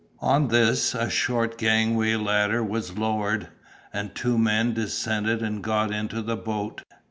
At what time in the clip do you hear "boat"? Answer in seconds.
6.35-6.81